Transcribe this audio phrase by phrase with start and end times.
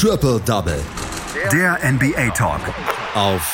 [0.00, 0.80] Triple Double.
[1.50, 2.60] Der NBA Talk.
[3.16, 3.50] Auf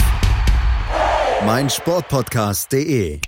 [1.46, 3.18] meinsportpodcast.de.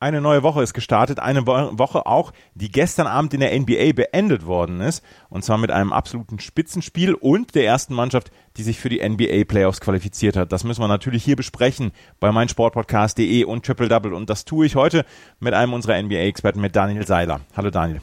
[0.00, 4.46] Eine neue Woche ist gestartet, eine Woche auch, die gestern Abend in der NBA beendet
[4.46, 5.04] worden ist.
[5.28, 9.44] Und zwar mit einem absoluten Spitzenspiel und der ersten Mannschaft, die sich für die NBA
[9.44, 10.52] Playoffs qualifiziert hat.
[10.52, 14.14] Das müssen wir natürlich hier besprechen bei meinsportpodcast.de und Triple Double.
[14.14, 15.04] Und das tue ich heute
[15.38, 17.42] mit einem unserer NBA-Experten, mit Daniel Seiler.
[17.54, 18.00] Hallo Daniel.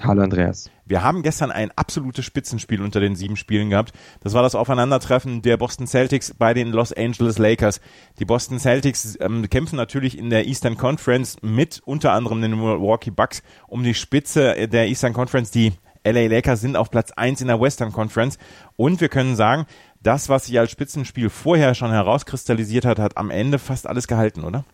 [0.00, 0.70] Hallo Andreas.
[0.84, 3.92] Wir haben gestern ein absolutes Spitzenspiel unter den sieben Spielen gehabt.
[4.20, 7.80] Das war das Aufeinandertreffen der Boston Celtics bei den Los Angeles Lakers.
[8.18, 13.10] Die Boston Celtics ähm, kämpfen natürlich in der Eastern Conference mit unter anderem den Milwaukee
[13.10, 15.50] Bucks um die Spitze der Eastern Conference.
[15.50, 15.72] Die
[16.04, 18.38] LA Lakers sind auf Platz eins in der Western Conference.
[18.76, 19.66] Und wir können sagen,
[20.02, 24.42] das, was sich als Spitzenspiel vorher schon herauskristallisiert hat, hat am Ende fast alles gehalten,
[24.42, 24.64] oder?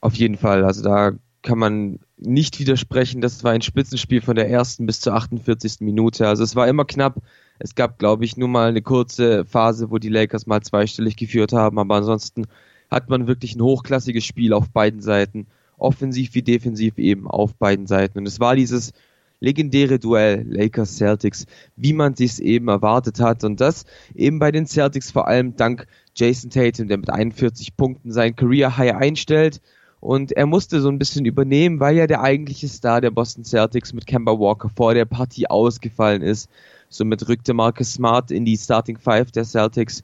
[0.00, 0.64] Auf jeden Fall.
[0.64, 1.12] Also da
[1.42, 3.20] kann man nicht widersprechen.
[3.20, 5.80] Das war ein Spitzenspiel von der ersten bis zur 48.
[5.80, 6.28] Minute.
[6.28, 7.22] Also es war immer knapp.
[7.58, 11.52] Es gab, glaube ich, nur mal eine kurze Phase, wo die Lakers mal zweistellig geführt
[11.52, 11.78] haben.
[11.78, 12.46] Aber ansonsten
[12.90, 15.46] hat man wirklich ein hochklassiges Spiel auf beiden Seiten.
[15.78, 18.18] Offensiv wie defensiv eben auf beiden Seiten.
[18.18, 18.92] Und es war dieses
[19.40, 24.66] legendäre Duell Lakers Celtics, wie man sich eben erwartet hat und das eben bei den
[24.66, 29.62] Celtics vor allem dank Jason Tatum, der mit 41 Punkten sein Career High einstellt
[30.00, 33.92] und er musste so ein bisschen übernehmen, weil ja der eigentliche Star der Boston Celtics
[33.92, 36.50] mit Kemba Walker vor der Partie ausgefallen ist.
[36.88, 40.02] Somit rückte Marcus Smart in die Starting Five der Celtics.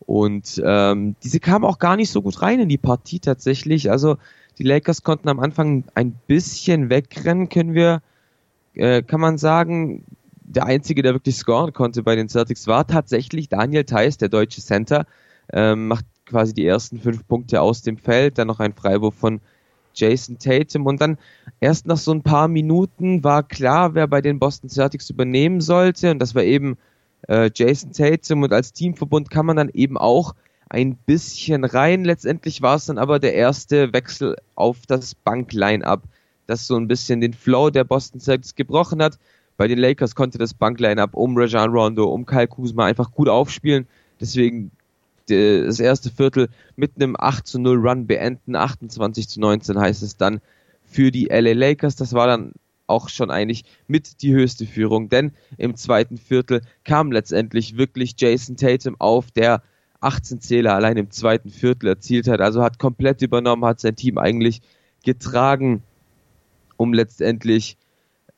[0.00, 3.90] Und ähm, diese kamen auch gar nicht so gut rein in die Partie tatsächlich.
[3.90, 4.18] Also
[4.58, 8.02] die Lakers konnten am Anfang ein bisschen wegrennen, können wir,
[8.74, 10.04] äh, kann man sagen.
[10.48, 14.60] Der einzige, der wirklich scoren konnte bei den Celtics, war tatsächlich Daniel Theiss, der deutsche
[14.60, 15.04] Center.
[15.52, 19.40] Ähm, macht quasi die ersten fünf Punkte aus dem Feld, dann noch ein Freiwurf von
[19.94, 21.16] Jason Tatum und dann
[21.60, 26.10] erst nach so ein paar Minuten war klar, wer bei den Boston Celtics übernehmen sollte
[26.10, 26.76] und das war eben
[27.28, 30.34] äh, Jason Tatum und als Teamverbund kann man dann eben auch
[30.68, 32.04] ein bisschen rein.
[32.04, 36.02] Letztendlich war es dann aber der erste Wechsel auf das Bankline-up,
[36.46, 39.18] das so ein bisschen den Flow der Boston Celtics gebrochen hat.
[39.56, 43.86] Bei den Lakers konnte das Bankline-up um Rajan Rondo, um Kyle Kuzma einfach gut aufspielen.
[44.20, 44.70] Deswegen
[45.26, 48.56] das erste Viertel mit einem 8 zu 0 Run beenden.
[48.56, 50.40] 28 zu 19 heißt es dann
[50.84, 51.96] für die LA Lakers.
[51.96, 52.52] Das war dann
[52.86, 58.56] auch schon eigentlich mit die höchste Führung, denn im zweiten Viertel kam letztendlich wirklich Jason
[58.56, 59.62] Tatum auf, der
[60.00, 64.18] 18 Zähler allein im zweiten Viertel erzielt hat, also hat komplett übernommen, hat sein Team
[64.18, 64.60] eigentlich
[65.04, 65.82] getragen,
[66.76, 67.76] um letztendlich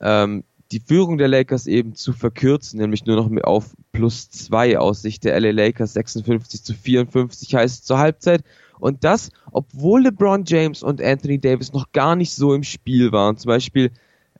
[0.00, 5.02] ähm, die Führung der Lakers eben zu verkürzen, nämlich nur noch auf plus zwei aus
[5.02, 8.44] Sicht der LA Lakers 56 zu 54 heißt zur Halbzeit.
[8.78, 13.36] Und das, obwohl LeBron James und Anthony Davis noch gar nicht so im Spiel waren.
[13.36, 13.90] Zum Beispiel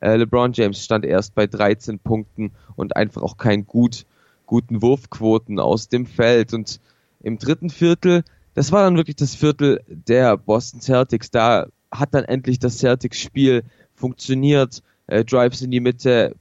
[0.01, 4.05] äh, LeBron James stand erst bei 13 Punkten und einfach auch keinen gut,
[4.45, 6.53] guten Wurfquoten aus dem Feld.
[6.53, 6.79] Und
[7.21, 8.23] im dritten Viertel,
[8.53, 11.31] das war dann wirklich das Viertel der Boston Celtics.
[11.31, 13.63] Da hat dann endlich das Celtics-Spiel
[13.95, 16.35] funktioniert äh, Drives in die Mitte,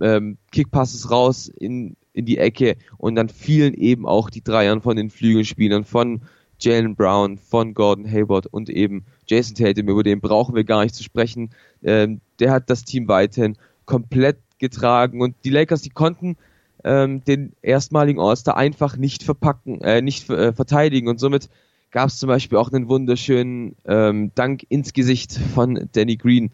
[0.00, 4.96] ähm, Kickpasses raus in, in die Ecke und dann fielen eben auch die Dreiern von
[4.96, 6.22] den Flügelspielern, von
[6.60, 10.94] Jalen Brown, von Gordon Hayward und eben Jason Tatum, über den brauchen wir gar nicht
[10.94, 11.50] zu sprechen.
[11.82, 13.56] Ähm, der hat das Team weiterhin
[13.86, 16.36] komplett getragen und die Lakers, die konnten
[16.84, 21.48] ähm, den erstmaligen All-Star einfach nicht verpacken, äh, nicht äh, verteidigen und somit
[21.90, 26.50] gab es zum Beispiel auch einen wunderschönen ähm, Dank ins Gesicht von Danny Green,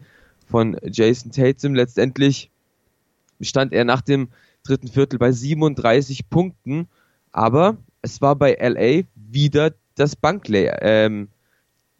[0.51, 1.73] von Jason Tatum.
[1.73, 2.51] Letztendlich
[3.39, 4.27] stand er nach dem
[4.63, 6.87] dritten Viertel bei 37 Punkten,
[7.31, 11.29] aber es war bei LA wieder das Bankline, ähm,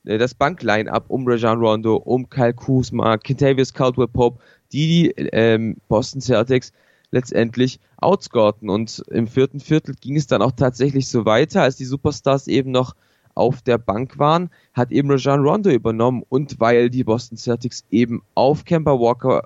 [0.04, 4.40] äh, das Bankline-up um Rajan Rondo, um Kyle Kuzma, Kentavious Caldwell Pope,
[4.72, 6.72] die die ähm, Boston Celtics
[7.12, 8.70] letztendlich outscorten.
[8.70, 12.72] Und im vierten Viertel ging es dann auch tatsächlich so weiter, als die Superstars eben
[12.72, 12.96] noch
[13.36, 18.22] auf der Bank waren, hat eben Rajan Rondo übernommen und weil die Boston Celtics eben
[18.36, 19.44] auf Kemba Walker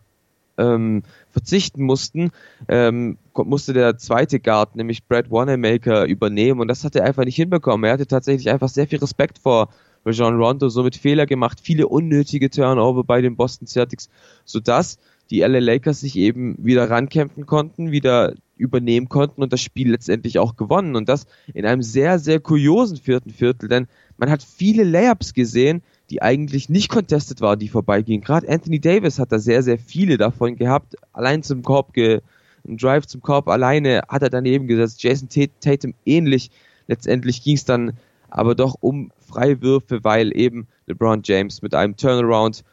[0.57, 2.31] ähm, verzichten mussten,
[2.67, 7.35] ähm, musste der zweite Guard, nämlich Brad Wanamaker, übernehmen und das hat er einfach nicht
[7.35, 7.83] hinbekommen.
[7.85, 9.69] Er hatte tatsächlich einfach sehr viel Respekt vor
[10.05, 14.09] Rajon Rondo, somit Fehler gemacht, viele unnötige Turnover bei den Boston Celtics,
[14.45, 14.97] sodass
[15.29, 20.39] die LA Lakers sich eben wieder rankämpfen konnten, wieder übernehmen konnten und das Spiel letztendlich
[20.39, 20.95] auch gewonnen.
[20.95, 23.87] Und das in einem sehr, sehr kuriosen vierten Viertel, denn
[24.17, 28.23] man hat viele Layups gesehen, die eigentlich nicht contested waren, die vorbeigingen.
[28.23, 32.21] Gerade Anthony Davis hat da sehr, sehr viele davon gehabt, allein zum Korb, ge
[32.67, 35.03] ein Drive zum Korb alleine hat er daneben gesetzt.
[35.03, 35.29] Jason
[35.59, 36.49] Tatum ähnlich.
[36.87, 37.93] Letztendlich ging es dann
[38.29, 42.63] aber doch um Freiwürfe, weil eben LeBron James mit einem Turnaround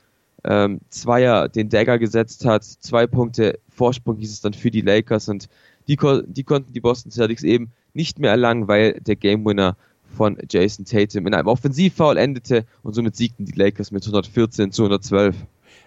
[0.45, 2.65] ähm, Zweier den Dagger gesetzt hat.
[2.65, 5.49] Zwei Punkte Vorsprung hieß es dann für die Lakers und
[5.89, 5.97] die,
[6.27, 9.77] die konnten die Boston Celtics eben nicht mehr erlangen, weil der Game Winner
[10.17, 14.83] von Jason Tatum in einem Offensivfoul endete und somit siegten die Lakers mit 114 zu
[14.85, 15.35] 112.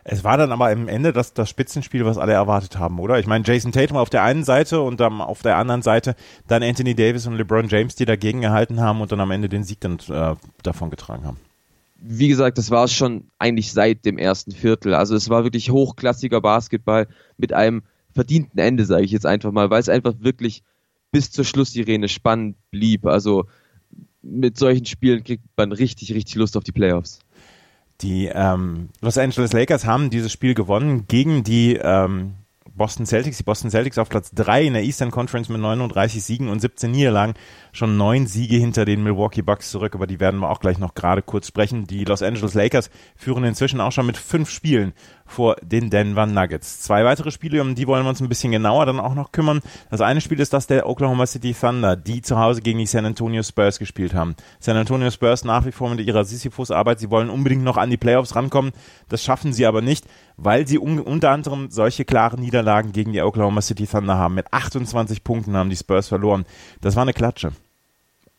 [0.08, 3.18] Es war dann aber im Ende das, das Spitzenspiel, was alle erwartet haben, oder?
[3.18, 6.16] Ich meine, Jason Tatum auf der einen Seite und dann auf der anderen Seite
[6.48, 9.64] dann Anthony Davis und LeBron James, die dagegen gehalten haben und dann am Ende den
[9.64, 11.38] Sieg dann äh, davon getragen haben.
[11.96, 14.94] Wie gesagt, das war es schon eigentlich seit dem ersten Viertel.
[14.94, 17.08] Also es war wirklich hochklassiger Basketball
[17.38, 17.82] mit einem
[18.16, 20.64] verdienten Ende, sage ich jetzt einfach mal, weil es einfach wirklich
[21.12, 23.06] bis zur Schlusssirene spannend blieb.
[23.06, 23.46] Also
[24.24, 27.20] mit solchen Spielen kriegt man richtig, richtig Lust auf die Playoffs.
[28.02, 32.34] Die ähm, Los Angeles Lakers haben dieses Spiel gewonnen gegen die ähm,
[32.76, 33.38] Boston Celtics.
[33.38, 36.92] Die Boston Celtics auf Platz 3 in der Eastern Conference mit 39 Siegen und 17
[36.92, 37.34] Niederlagen.
[37.72, 40.94] Schon neun Siege hinter den Milwaukee Bucks zurück, über die werden wir auch gleich noch
[40.94, 41.88] gerade kurz sprechen.
[41.88, 44.94] Die Los Angeles Lakers führen inzwischen auch schon mit fünf Spielen
[45.26, 46.80] vor den Denver Nuggets.
[46.82, 49.62] Zwei weitere Spiele, um die wollen wir uns ein bisschen genauer dann auch noch kümmern.
[49.90, 53.06] Das eine Spiel ist das der Oklahoma City Thunder, die zu Hause gegen die San
[53.06, 54.36] Antonio Spurs gespielt haben.
[54.60, 57.00] San Antonio Spurs nach wie vor mit ihrer Sisyphus-Arbeit.
[57.00, 58.72] Sie wollen unbedingt noch an die Playoffs rankommen.
[59.10, 60.06] Das schaffen sie aber nicht,
[60.38, 64.36] weil sie un unter anderem solche klaren Niederlagen gegen die Oklahoma City Thunder haben.
[64.36, 66.46] Mit 28 Punkten haben die Spurs verloren.
[66.82, 67.52] Das war eine Klatsche.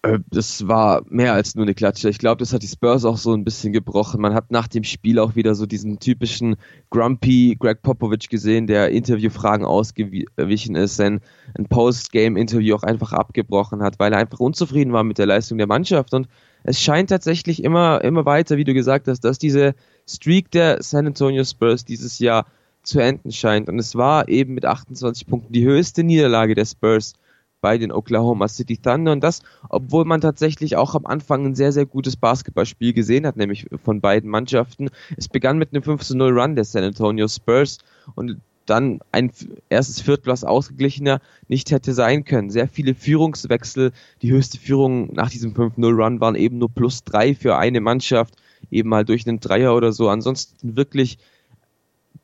[0.06, 2.08] Äh, das war mehr als nur eine Klatsche.
[2.08, 4.20] Ich glaube, das hat die Spurs auch so ein bisschen gebrochen.
[4.20, 6.56] Man hat nach dem Spiel auch wieder so diesen typischen
[6.90, 11.20] Grumpy Greg Popovich gesehen, der Interviewfragen ausgewichen ist, sein
[11.58, 15.66] ein Post-Game-Interview auch einfach abgebrochen hat, weil er einfach unzufrieden war mit der Leistung der
[15.66, 16.14] Mannschaft.
[16.14, 16.28] Und
[16.62, 19.74] es scheint tatsächlich immer, immer weiter, wie du gesagt hast, dass diese
[20.08, 22.46] Streak der San Antonio Spurs dieses Jahr
[22.82, 23.68] zu enden scheint.
[23.68, 27.14] Und es war eben mit 28 Punkten die höchste Niederlage der Spurs
[27.60, 31.72] bei den Oklahoma City Thunder und das, obwohl man tatsächlich auch am Anfang ein sehr,
[31.72, 34.90] sehr gutes Basketballspiel gesehen hat, nämlich von beiden Mannschaften.
[35.16, 37.78] Es begann mit einem 5 0 Run der San Antonio Spurs
[38.14, 39.30] und dann ein
[39.68, 42.50] erstes Viertel, was ausgeglichener nicht hätte sein können.
[42.50, 43.92] Sehr viele Führungswechsel.
[44.22, 48.34] Die höchste Führung nach diesem 5-0-Run waren eben nur plus drei für eine Mannschaft,
[48.70, 50.08] eben mal durch einen Dreier oder so.
[50.08, 51.18] Ansonsten wirklich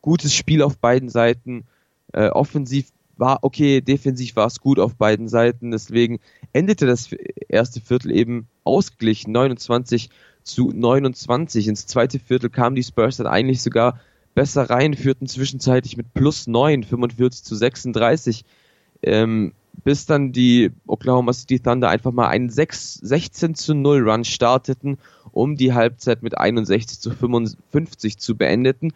[0.00, 1.64] gutes Spiel auf beiden Seiten.
[2.12, 2.88] Äh, offensiv
[3.22, 5.70] war okay, defensiv war es gut auf beiden Seiten.
[5.70, 6.18] Deswegen
[6.52, 7.12] endete das
[7.48, 10.10] erste Viertel eben ausgeglichen, 29
[10.42, 11.68] zu 29.
[11.68, 14.00] Ins zweite Viertel kamen die Spurs dann eigentlich sogar
[14.34, 18.44] besser rein, führten zwischenzeitlich mit plus 9, 45 zu 36.
[19.04, 19.52] Ähm,
[19.84, 24.98] bis dann die Oklahoma City Thunder einfach mal einen 6, 16 zu 0 Run starteten,
[25.30, 28.92] um die Halbzeit mit 61 zu 55 zu beendeten.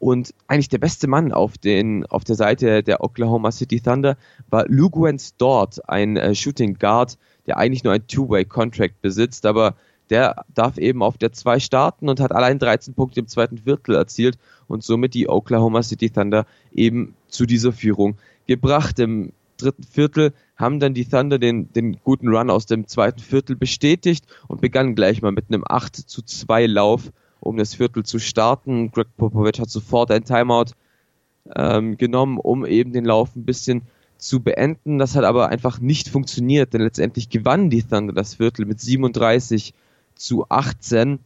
[0.00, 4.16] Und eigentlich der beste Mann auf, den, auf der Seite der Oklahoma City Thunder
[4.48, 9.76] war Luguentz Dort, ein äh, Shooting Guard, der eigentlich nur ein Two-Way-Contract besitzt, aber
[10.08, 13.94] der darf eben auf der 2 starten und hat allein 13 Punkte im zweiten Viertel
[13.94, 14.38] erzielt
[14.68, 18.98] und somit die Oklahoma City Thunder eben zu dieser Führung gebracht.
[18.98, 23.54] Im dritten Viertel haben dann die Thunder den, den guten Run aus dem zweiten Viertel
[23.54, 28.18] bestätigt und begannen gleich mal mit einem 8 zu 2 Lauf um das Viertel zu
[28.18, 28.90] starten.
[28.90, 30.72] Greg Popovich hat sofort ein Timeout
[31.54, 33.82] ähm, genommen, um eben den Lauf ein bisschen
[34.18, 34.98] zu beenden.
[34.98, 39.74] Das hat aber einfach nicht funktioniert, denn letztendlich gewann die Thunder das Viertel mit 37
[40.14, 41.18] zu 18,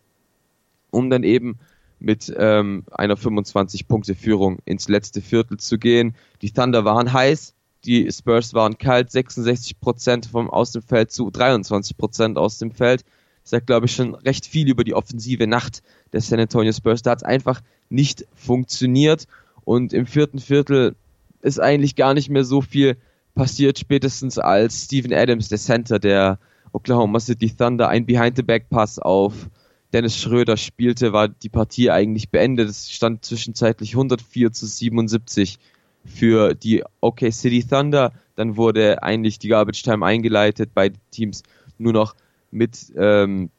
[0.91, 1.59] um dann eben
[1.99, 6.15] mit ähm, einer 25-Punkte-Führung ins letzte Viertel zu gehen.
[6.43, 12.37] Die Thunder waren heiß, die Spurs waren kalt, 66% vom aus dem Feld zu 23%
[12.37, 13.05] aus dem Feld
[13.45, 15.83] sagt, glaube ich, schon recht viel über die offensive Nacht
[16.13, 17.03] der San Antonio Spurs.
[17.03, 17.61] Da hat es einfach
[17.91, 19.27] nicht funktioniert
[19.65, 20.97] und im vierten Viertel
[21.43, 22.97] ist eigentlich gar nicht mehr so viel
[23.35, 26.39] passiert, spätestens als Steven Adams, der Center der
[26.73, 29.49] Oklahoma City Thunder, ein Behind-the-Back-Pass auf
[29.93, 32.69] Dennis Schröder spielte, war die Partie eigentlich beendet.
[32.69, 35.59] Es stand zwischenzeitlich 104 zu 77
[36.05, 38.13] für die OK City Thunder.
[38.35, 40.71] Dann wurde eigentlich die Garbage Time eingeleitet.
[40.75, 41.45] Beide Teams
[41.79, 42.17] nur noch
[42.55, 43.51] mit ähm,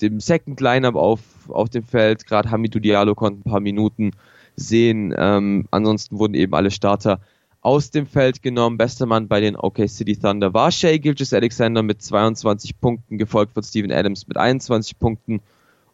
[0.00, 2.26] dem Second Lineup auf, auf dem Feld.
[2.26, 4.12] Gerade Hamidou Diallo konnte ein paar Minuten
[4.56, 5.14] sehen.
[5.16, 7.20] Ähm, ansonsten wurden eben alle Starter
[7.60, 8.78] aus dem Feld genommen.
[8.78, 13.54] Bester Mann bei den OK City Thunder war Shea Gilgis Alexander mit 22 Punkten, gefolgt
[13.54, 15.40] von Steven Adams mit 21 Punkten,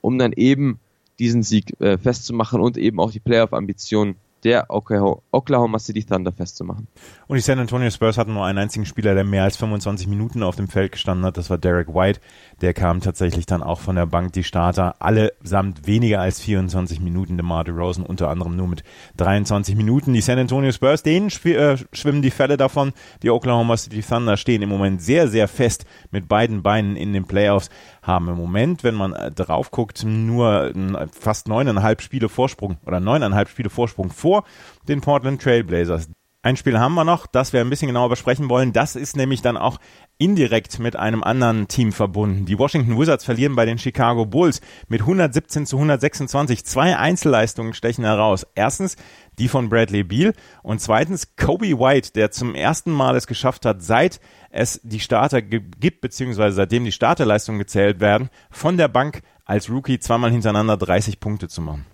[0.01, 0.81] um dann eben
[1.19, 6.89] diesen Sieg äh, festzumachen und eben auch die Playoff-Ambitionen der Oklahoma City Thunder festzumachen.
[7.29, 10.43] Und die San Antonio Spurs hatten nur einen einzigen Spieler, der mehr als 25 Minuten
[10.43, 11.37] auf dem Feld gestanden hat.
[11.37, 12.21] Das war Derek White.
[12.61, 14.33] Der kam tatsächlich dann auch von der Bank.
[14.33, 17.37] Die Starter allesamt weniger als 24 Minuten.
[17.37, 18.83] DeMar DeRozan unter anderem nur mit
[19.17, 20.13] 23 Minuten.
[20.13, 22.93] Die San Antonio Spurs, denen äh, schwimmen die Fälle davon.
[23.23, 27.27] Die Oklahoma City Thunder stehen im Moment sehr, sehr fest mit beiden Beinen in den
[27.27, 27.71] Playoffs
[28.02, 30.73] haben im Moment, wenn man äh, drauf guckt, nur
[31.18, 34.44] fast neuneinhalb Spiele Vorsprung oder neuneinhalb Spiele Vorsprung vor
[34.88, 36.09] den Portland Trailblazers.
[36.44, 38.73] Ein Spiel haben wir noch, das wir ein bisschen genauer besprechen wollen.
[38.73, 39.78] Das ist nämlich dann auch
[40.18, 42.47] indirekt mit einem anderen Team verbunden.
[42.47, 46.64] Die Washington Wizards verlieren bei den Chicago Bulls mit 117 zu 126.
[46.64, 48.44] Zwei Einzelleistungen stechen heraus.
[48.56, 48.97] Erstens
[49.38, 53.80] die von Bradley Beal und zweitens Kobe White, der zum ersten Mal es geschafft hat,
[53.80, 54.21] seit
[54.52, 59.99] es die Starter gibt, beziehungsweise seitdem die Starterleistungen gezählt werden, von der Bank als Rookie
[59.99, 61.87] zweimal hintereinander 30 Punkte zu machen.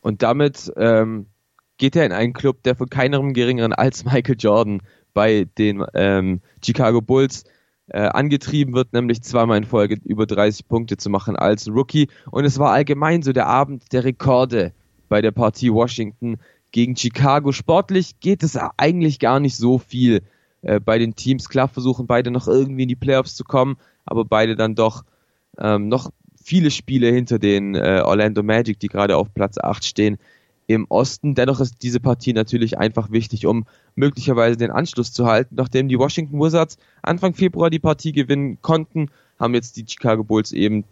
[0.00, 1.26] Und damit ähm,
[1.78, 4.82] geht er in einen Club, der von keinem geringeren als Michael Jordan
[5.14, 7.44] bei den ähm, Chicago Bulls
[7.88, 12.08] äh, angetrieben wird, nämlich zweimal in Folge über 30 Punkte zu machen als Rookie.
[12.30, 14.72] Und es war allgemein so der Abend der Rekorde
[15.08, 16.38] bei der Partie Washington
[16.70, 17.52] gegen Chicago.
[17.52, 20.22] Sportlich geht es eigentlich gar nicht so viel
[20.62, 21.48] äh, bei den Teams.
[21.48, 25.04] Klar versuchen beide noch irgendwie in die Playoffs zu kommen, aber beide dann doch
[25.58, 26.10] ähm, noch
[26.42, 30.18] viele Spiele hinter den äh, Orlando Magic, die gerade auf Platz 8 stehen
[30.66, 31.34] im Osten.
[31.34, 35.54] Dennoch ist diese Partie natürlich einfach wichtig, um möglicherweise den Anschluss zu halten.
[35.56, 40.52] Nachdem die Washington Wizards Anfang Februar die Partie gewinnen konnten, haben jetzt die Chicago Bulls
[40.52, 40.84] eben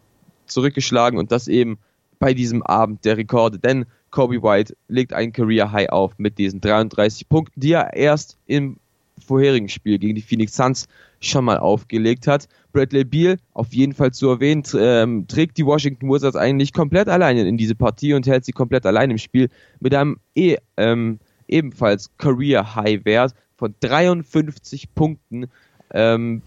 [0.47, 1.79] zurückgeschlagen und das eben
[2.19, 3.59] bei diesem Abend der Rekorde.
[3.59, 8.39] Denn Kobe White legt ein Career High auf mit diesen 33 Punkten, die er erst
[8.47, 8.77] im
[9.19, 10.87] vorherigen Spiel gegen die Phoenix Suns
[11.21, 12.49] schon mal aufgelegt hat.
[12.73, 17.47] Bradley Beal, auf jeden Fall zu erwähnen, ähm, trägt die Washington Wizards eigentlich komplett alleine
[17.47, 19.49] in diese Partie und hält sie komplett allein im Spiel
[19.81, 21.19] mit einem eh, ähm,
[21.49, 25.47] ebenfalls Career High Wert von 53 Punkten.
[25.93, 26.43] Ähm,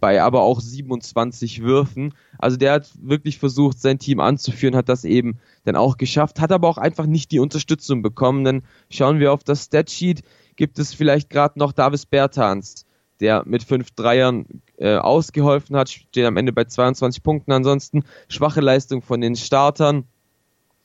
[0.00, 2.14] bei aber auch 27 Würfen.
[2.38, 6.52] Also der hat wirklich versucht, sein Team anzuführen, hat das eben dann auch geschafft, hat
[6.52, 8.44] aber auch einfach nicht die Unterstützung bekommen.
[8.44, 10.22] Dann schauen wir auf das Statsheet,
[10.56, 12.86] gibt es vielleicht gerade noch Davis Bertans,
[13.20, 14.46] der mit fünf Dreiern
[14.78, 17.52] äh, ausgeholfen hat, steht am Ende bei 22 Punkten.
[17.52, 20.04] Ansonsten schwache Leistung von den Startern.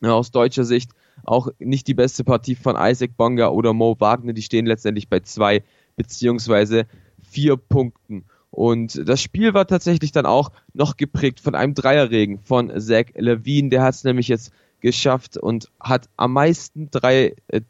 [0.01, 0.91] Aus deutscher Sicht
[1.23, 4.33] auch nicht die beste Partie von Isaac Bonga oder Mo Wagner.
[4.33, 5.63] Die stehen letztendlich bei zwei
[5.95, 6.87] beziehungsweise
[7.21, 8.25] vier Punkten.
[8.49, 13.69] Und das Spiel war tatsächlich dann auch noch geprägt von einem Dreierregen von Zach Levine.
[13.69, 14.51] Der hat es nämlich jetzt
[14.81, 17.61] geschafft und hat am meisten drei, äh,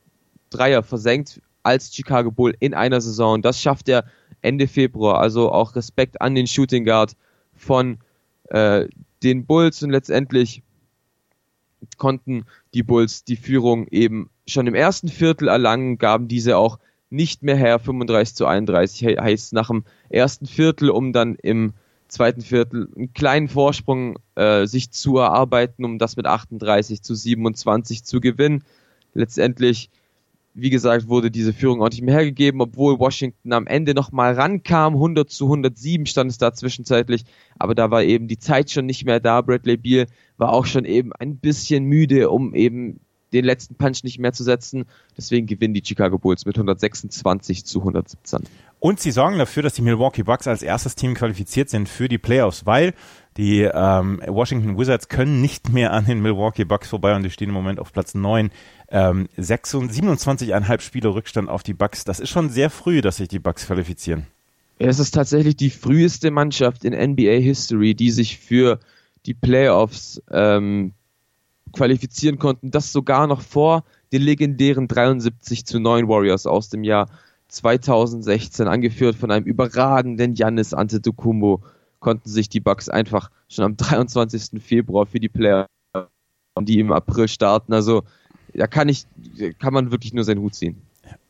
[0.49, 3.41] Dreier versenkt als Chicago Bull in einer Saison.
[3.41, 4.05] Das schafft er
[4.41, 5.19] Ende Februar.
[5.19, 7.15] Also auch Respekt an den Shooting Guard
[7.55, 7.99] von
[8.49, 8.87] äh,
[9.23, 10.63] den Bulls und letztendlich
[11.97, 17.43] konnten die Bulls die Führung eben schon im ersten Viertel erlangen, gaben diese auch nicht
[17.43, 21.73] mehr her, 35 zu 31 heißt nach dem ersten Viertel, um dann im
[22.07, 28.03] zweiten Viertel einen kleinen Vorsprung äh, sich zu erarbeiten, um das mit 38 zu 27
[28.03, 28.63] zu gewinnen.
[29.13, 29.89] Letztendlich
[30.53, 34.95] wie gesagt, wurde diese Führung auch nicht mehr hergegeben, obwohl Washington am Ende nochmal rankam.
[34.95, 37.23] 100 zu 107 stand es da zwischenzeitlich.
[37.57, 39.41] Aber da war eben die Zeit schon nicht mehr da.
[39.41, 42.99] Bradley Beal war auch schon eben ein bisschen müde, um eben
[43.33, 44.85] den letzten Punch nicht mehr zu setzen.
[45.17, 48.43] Deswegen gewinnen die Chicago Bulls mit 126 zu 117.
[48.79, 52.17] Und sie sorgen dafür, dass die Milwaukee Bucks als erstes Team qualifiziert sind für die
[52.17, 52.93] Playoffs, weil
[53.37, 57.49] die ähm, Washington Wizards können nicht mehr an den Milwaukee Bucks vorbei und die stehen
[57.49, 58.51] im Moment auf Platz 9.
[58.89, 62.03] Ähm, 27,5 Spiele Rückstand auf die Bucks.
[62.03, 64.27] Das ist schon sehr früh, dass sich die Bucks qualifizieren.
[64.79, 68.79] Es ist tatsächlich die früheste Mannschaft in NBA History, die sich für
[69.25, 70.93] die Playoffs ähm,
[71.71, 72.71] qualifizieren konnten.
[72.71, 77.09] Das sogar noch vor den legendären 73 zu 9 Warriors aus dem Jahr
[77.47, 81.61] 2016, angeführt von einem überragenden Giannis Antetokounmpo
[82.01, 84.61] konnten sich die Bucks einfach schon am 23.
[84.61, 85.67] Februar für die Player,
[86.59, 87.73] die im April starten.
[87.73, 88.03] Also
[88.53, 89.05] da kann ich,
[89.59, 90.81] kann man wirklich nur seinen Hut ziehen.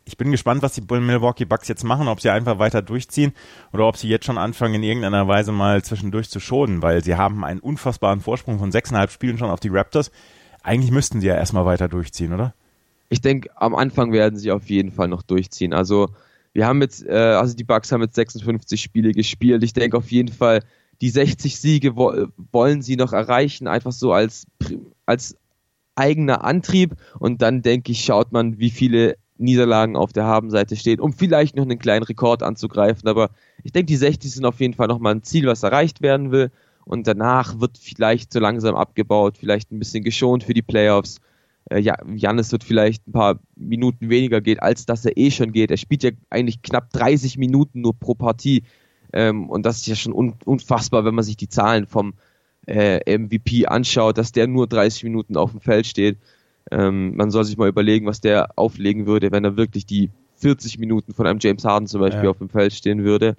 [0.04, 3.34] Ich bin gespannt, was die Milwaukee Bucks jetzt machen, ob sie einfach weiter durchziehen
[3.72, 7.16] oder ob sie jetzt schon anfangen, in irgendeiner Weise mal zwischendurch zu schonen, weil sie
[7.16, 10.12] haben einen unfassbaren Vorsprung von sechseinhalb Spielen schon auf die Raptors.
[10.64, 12.54] Eigentlich müssten sie ja erstmal weiter durchziehen, oder?
[13.10, 15.74] Ich denke, am Anfang werden sie auf jeden Fall noch durchziehen.
[15.74, 16.10] Also
[16.54, 19.64] wir haben jetzt, äh, also die Bucks haben jetzt 56 Spiele gespielt.
[19.64, 20.62] Ich denke auf jeden Fall,
[21.02, 22.14] die 60 Siege wo
[22.52, 24.46] wollen sie noch erreichen, einfach so als,
[25.06, 25.36] als
[25.96, 26.96] eigener Antrieb.
[27.20, 31.56] Und dann denke ich, schaut man, wie viele Niederlagen auf der Habenseite stehen, um vielleicht
[31.56, 33.10] noch einen kleinen Rekord anzugreifen.
[33.10, 33.32] Aber
[33.64, 36.52] ich denke, die 60 sind auf jeden Fall nochmal ein Ziel, was erreicht werden will.
[36.86, 41.20] Und danach wird vielleicht so langsam abgebaut, vielleicht ein bisschen geschont für die Playoffs
[41.70, 45.52] äh, ja, Janis wird vielleicht ein paar Minuten weniger geht, als dass er eh schon
[45.52, 45.72] geht.
[45.72, 48.64] Er spielt ja eigentlich knapp 30 Minuten nur pro Partie.
[49.14, 52.14] Ähm, und das ist ja schon un unfassbar, wenn man sich die Zahlen vom
[52.68, 56.18] äh, MVP anschaut, dass der nur 30 Minuten auf dem Feld steht.
[56.72, 60.80] Ähm, man soll sich mal überlegen, was der auflegen würde, wenn er wirklich die 40
[60.80, 62.30] Minuten von einem James Harden zum Beispiel ja.
[62.30, 63.36] auf dem Feld stehen würde.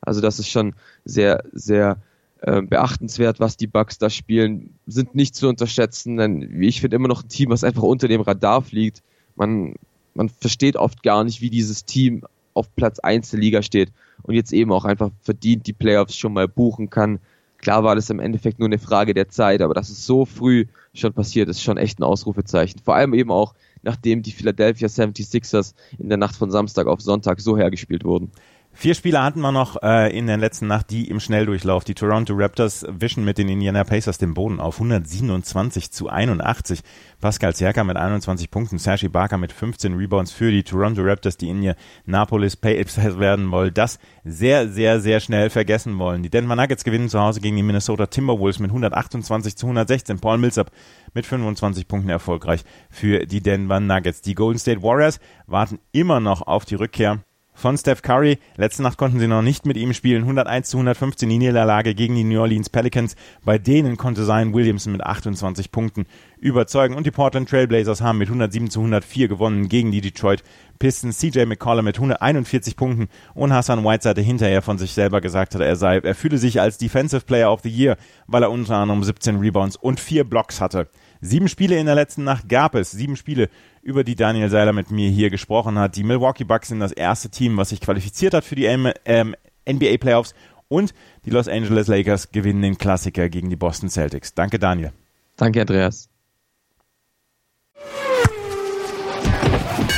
[0.00, 0.74] Also das ist schon
[1.04, 1.98] sehr, sehr
[2.42, 7.08] äh, beachtenswert, was die Bucks da spielen, sind nicht zu unterschätzen, denn ich finde immer
[7.08, 9.02] noch ein Team, was einfach unter dem Radar fliegt.
[9.36, 9.74] Man
[10.14, 13.92] man versteht oft gar nicht, wie dieses Team auf Platz 1 der Liga steht
[14.22, 17.20] und jetzt eben auch einfach verdient die Playoffs schon mal buchen kann.
[17.58, 20.66] Klar war das im Endeffekt nur eine Frage der Zeit, aber dass es so früh
[20.94, 22.80] schon passiert, ist schon echt ein Ausrufezeichen.
[22.82, 27.40] Vor allem eben auch, nachdem die Philadelphia 76ers in der Nacht von Samstag auf Sonntag
[27.40, 28.30] so hergespielt wurden.
[28.72, 31.84] Vier Spieler hatten wir noch äh, in der letzten Nacht, die im Schnelldurchlauf.
[31.84, 36.80] Die Toronto Raptors wischen mit den Indiana Pacers den Boden auf 127 zu 81.
[37.20, 41.50] Pascal Siakam mit 21 Punkten, Sergi Barker mit 15 Rebounds für die Toronto Raptors, die
[41.50, 43.74] in ihr Napolis Pacers werden wollen.
[43.74, 46.22] Das sehr, sehr, sehr schnell vergessen wollen.
[46.22, 50.20] Die Denver Nuggets gewinnen zu Hause gegen die Minnesota Timberwolves mit 128 zu 116.
[50.20, 50.70] Paul Millsap
[51.12, 54.22] mit 25 Punkten erfolgreich für die Denver Nuggets.
[54.22, 57.18] Die Golden State Warriors warten immer noch auf die Rückkehr
[57.60, 58.38] von Steph Curry.
[58.56, 60.22] Letzte Nacht konnten sie noch nicht mit ihm spielen.
[60.22, 63.14] 101 zu 115 die Niederlage gegen die New Orleans Pelicans.
[63.44, 66.06] Bei denen konnte Zion Williamson mit 28 Punkten
[66.38, 66.94] überzeugen.
[66.94, 70.42] Und die Portland Trailblazers haben mit 107 zu 104 gewonnen gegen die Detroit
[70.78, 71.18] Pistons.
[71.18, 75.76] CJ McCollum mit 141 Punkten und Hassan Whiteside hinterher von sich selber gesagt hat, er
[75.76, 79.36] sei, er fühle sich als Defensive Player of the Year, weil er unter anderem 17
[79.36, 80.88] Rebounds und 4 Blocks hatte.
[81.20, 82.90] Sieben Spiele in der letzten Nacht gab es.
[82.90, 83.48] Sieben Spiele,
[83.82, 85.96] über die Daniel Seiler mit mir hier gesprochen hat.
[85.96, 89.34] Die Milwaukee Bucks sind das erste Team, was sich qualifiziert hat für die ähm,
[89.68, 90.34] NBA Playoffs.
[90.68, 94.34] Und die Los Angeles Lakers gewinnen den Klassiker gegen die Boston Celtics.
[94.34, 94.92] Danke, Daniel.
[95.36, 96.08] Danke, Andreas.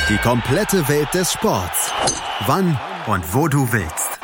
[0.09, 1.91] Die komplette Welt des Sports.
[2.45, 2.77] Wann
[3.07, 4.19] und wo du willst.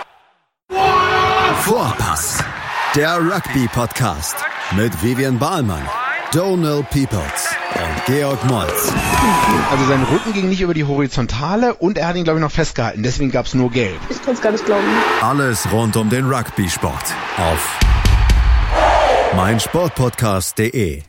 [1.62, 2.44] Vorpass.
[2.96, 4.38] Der Rugby-Podcast
[4.76, 5.88] mit Vivian Bahlmann
[6.32, 8.94] Donald Peoples und Georg Moltz.
[9.72, 12.52] Also sein Rücken ging nicht über die Horizontale und er hat ihn, glaube ich, noch
[12.52, 13.02] festgehalten.
[13.02, 14.00] Deswegen gab es nur Gelb.
[14.10, 14.86] Ich kann es gar nicht glauben.
[15.22, 17.80] Alles rund um den Rugby-Sport auf
[19.36, 21.02] meinsportpodcast.de